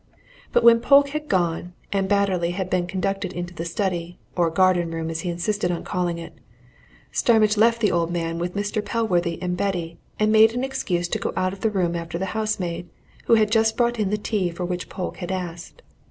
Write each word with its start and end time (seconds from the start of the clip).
But 0.51 0.63
when 0.63 0.79
Polke 0.79 1.09
had 1.09 1.27
gone, 1.29 1.73
and 1.93 2.09
Batterley 2.09 2.53
had 2.53 2.71
been 2.71 2.87
conducted 2.87 3.33
into 3.33 3.53
the 3.53 3.65
study, 3.65 4.17
or 4.35 4.49
garden 4.49 4.89
room 4.89 5.11
as 5.11 5.19
he 5.19 5.29
insisted 5.29 5.69
on 5.71 5.83
calling 5.83 6.17
it, 6.17 6.33
Starmidge 7.11 7.55
left 7.55 7.81
the 7.81 7.91
old 7.91 8.09
man 8.11 8.39
with 8.39 8.55
Mr. 8.55 8.83
Pellworthy 8.83 9.37
and 9.43 9.55
Betty 9.55 9.99
and 10.17 10.31
made 10.31 10.55
an 10.55 10.63
excuse 10.63 11.07
to 11.09 11.19
go 11.19 11.31
out 11.37 11.53
of 11.53 11.59
the 11.61 11.69
room 11.69 11.95
after 11.95 12.17
the 12.17 12.25
housemaid, 12.33 12.89
who 13.25 13.35
had 13.35 13.51
just 13.51 13.77
brought 13.77 13.99
in 13.99 14.09
the 14.09 14.17
tea 14.17 14.49
for 14.49 14.65
which 14.65 14.89
Polke 14.89 15.17
had 15.17 15.31
asked. 15.31 15.83